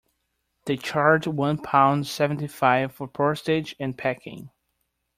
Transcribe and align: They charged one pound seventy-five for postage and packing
They 0.65 0.77
charged 0.77 1.27
one 1.27 1.59
pound 1.59 2.07
seventy-five 2.07 2.91
for 2.91 3.07
postage 3.07 3.75
and 3.79 3.95
packing 3.95 4.49